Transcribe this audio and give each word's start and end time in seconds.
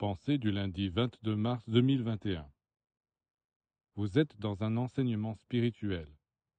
Pensée 0.00 0.38
du 0.38 0.50
lundi 0.50 0.88
22 0.88 1.36
mars 1.36 1.68
2021 1.68 2.50
Vous 3.96 4.18
êtes 4.18 4.34
dans 4.38 4.62
un 4.62 4.78
enseignement 4.78 5.34
spirituel, 5.34 6.08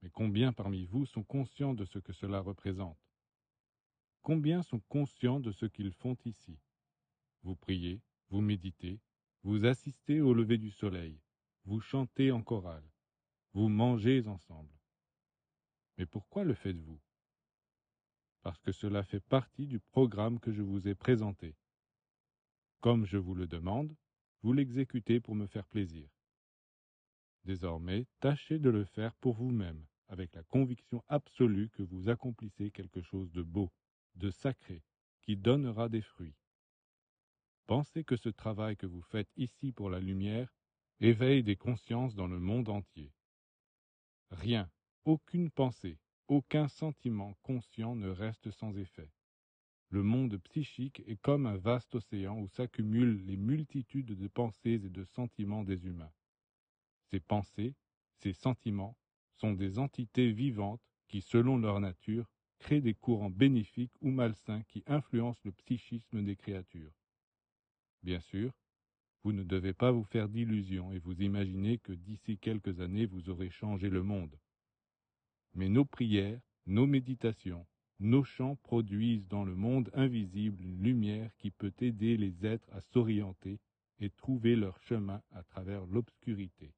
mais 0.03 0.11
combien 0.11 0.53
parmi 0.53 0.85
vous 0.85 1.07
sont 1.07 1.23
conscients 1.23 1.73
de 1.73 1.83
ce 1.85 1.97
que 1.97 2.13
cela 2.13 2.39
représente? 2.39 2.99
Combien 4.21 4.61
sont 4.61 4.79
conscients 4.89 5.39
de 5.39 5.51
ce 5.51 5.65
qu'ils 5.65 5.91
font 5.91 6.15
ici? 6.23 6.59
Vous 7.41 7.55
priez, 7.55 8.03
vous 8.29 8.41
méditez, 8.41 8.99
vous 9.41 9.65
assistez 9.65 10.21
au 10.21 10.35
lever 10.35 10.59
du 10.59 10.69
soleil, 10.69 11.19
vous 11.65 11.79
chantez 11.79 12.31
en 12.31 12.43
chorale, 12.43 12.87
vous 13.53 13.69
mangez 13.69 14.27
ensemble. 14.27 14.77
Mais 15.97 16.05
pourquoi 16.05 16.43
le 16.43 16.53
faites-vous? 16.53 17.01
Parce 18.43 18.61
que 18.61 18.71
cela 18.71 19.01
fait 19.01 19.19
partie 19.19 19.65
du 19.65 19.79
programme 19.79 20.39
que 20.39 20.51
je 20.51 20.61
vous 20.61 20.87
ai 20.87 20.93
présenté. 20.93 21.55
Comme 22.81 23.05
je 23.05 23.17
vous 23.17 23.35
le 23.35 23.45
demande, 23.45 23.95
vous 24.41 24.53
l'exécutez 24.53 25.19
pour 25.19 25.35
me 25.35 25.45
faire 25.45 25.67
plaisir. 25.67 26.09
Désormais, 27.45 28.07
tâchez 28.19 28.57
de 28.57 28.71
le 28.71 28.85
faire 28.85 29.15
pour 29.17 29.35
vous-même, 29.35 29.85
avec 30.07 30.33
la 30.33 30.41
conviction 30.43 31.03
absolue 31.07 31.69
que 31.69 31.83
vous 31.83 32.09
accomplissez 32.09 32.71
quelque 32.71 33.01
chose 33.01 33.31
de 33.31 33.43
beau, 33.43 33.71
de 34.15 34.31
sacré, 34.31 34.83
qui 35.21 35.37
donnera 35.37 35.89
des 35.89 36.01
fruits. 36.01 36.35
Pensez 37.67 38.03
que 38.03 38.17
ce 38.17 38.29
travail 38.29 38.75
que 38.77 38.87
vous 38.87 39.03
faites 39.03 39.29
ici 39.37 39.71
pour 39.71 39.91
la 39.91 39.99
lumière 39.99 40.51
éveille 40.99 41.43
des 41.43 41.55
consciences 41.55 42.15
dans 42.15 42.27
le 42.27 42.39
monde 42.39 42.69
entier. 42.69 43.13
Rien, 44.31 44.71
aucune 45.05 45.51
pensée, 45.51 45.99
aucun 46.27 46.67
sentiment 46.67 47.35
conscient 47.43 47.95
ne 47.95 48.09
reste 48.09 48.49
sans 48.49 48.75
effet. 48.75 49.11
Le 49.91 50.03
monde 50.03 50.37
psychique 50.37 51.03
est 51.05 51.17
comme 51.17 51.45
un 51.45 51.57
vaste 51.57 51.95
océan 51.95 52.39
où 52.39 52.47
s'accumulent 52.47 53.25
les 53.25 53.35
multitudes 53.35 54.17
de 54.17 54.27
pensées 54.29 54.79
et 54.85 54.89
de 54.89 55.03
sentiments 55.03 55.65
des 55.65 55.85
humains. 55.85 56.13
Ces 57.09 57.19
pensées, 57.19 57.75
ces 58.15 58.31
sentiments, 58.31 58.95
sont 59.35 59.51
des 59.51 59.79
entités 59.79 60.31
vivantes 60.31 60.81
qui, 61.09 61.19
selon 61.21 61.57
leur 61.57 61.81
nature, 61.81 62.25
créent 62.59 62.79
des 62.79 62.93
courants 62.93 63.29
bénéfiques 63.29 63.91
ou 63.99 64.11
malsains 64.11 64.63
qui 64.69 64.81
influencent 64.87 65.41
le 65.43 65.51
psychisme 65.51 66.23
des 66.23 66.37
créatures. 66.37 66.93
Bien 68.01 68.21
sûr, 68.21 68.53
vous 69.23 69.33
ne 69.33 69.43
devez 69.43 69.73
pas 69.73 69.91
vous 69.91 70.05
faire 70.05 70.29
d'illusions 70.29 70.93
et 70.93 70.99
vous 70.99 71.21
imaginer 71.21 71.79
que 71.79 71.91
d'ici 71.91 72.37
quelques 72.37 72.79
années 72.79 73.07
vous 73.07 73.29
aurez 73.29 73.49
changé 73.49 73.89
le 73.89 74.03
monde. 74.03 74.39
Mais 75.53 75.67
nos 75.67 75.83
prières, 75.83 76.39
nos 76.65 76.87
méditations, 76.87 77.67
nos 78.01 78.23
chants 78.23 78.55
produisent 78.63 79.27
dans 79.27 79.45
le 79.45 79.55
monde 79.55 79.91
invisible 79.93 80.63
une 80.63 80.81
lumière 80.81 81.29
qui 81.37 81.51
peut 81.51 81.73
aider 81.79 82.17
les 82.17 82.45
êtres 82.45 82.67
à 82.73 82.81
s'orienter 82.81 83.59
et 83.99 84.09
trouver 84.09 84.55
leur 84.55 84.79
chemin 84.79 85.21
à 85.31 85.43
travers 85.43 85.85
l'obscurité. 85.85 86.73